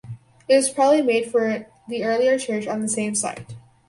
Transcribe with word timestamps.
It 0.49 0.55
was 0.55 0.71
probably 0.71 1.03
made 1.03 1.29
for 1.29 1.67
the 1.87 2.03
earlier 2.05 2.39
church 2.39 2.65
on 2.65 2.81
the 2.81 2.89
same 2.89 3.13
site. 3.13 3.53